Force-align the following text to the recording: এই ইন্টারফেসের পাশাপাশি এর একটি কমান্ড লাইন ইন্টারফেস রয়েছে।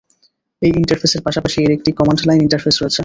এই 0.61 0.71
ইন্টারফেসের 0.75 1.21
পাশাপাশি 1.23 1.57
এর 1.63 1.71
একটি 1.71 1.89
কমান্ড 1.91 2.19
লাইন 2.27 2.39
ইন্টারফেস 2.41 2.75
রয়েছে। 2.77 2.99